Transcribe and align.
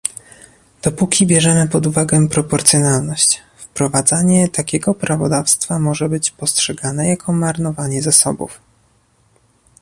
Dopóki 0.81 1.27
bierzemy 1.27 1.67
pod 1.67 1.87
uwagę 1.87 2.27
proporcjonalność, 2.27 3.41
wprowadzenie 3.57 4.49
takiego 4.49 4.93
prawodawstwa 4.93 5.79
może 5.79 6.09
być 6.09 6.31
postrzegane 6.31 7.07
jako 7.07 7.33
marnowanie 7.33 8.01
zasobów 8.01 8.59